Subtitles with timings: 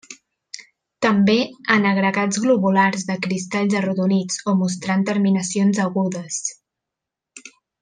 [1.05, 1.35] També
[1.75, 6.41] en agregats globulars, de cristalls arrodonits o mostrant terminacions agudes.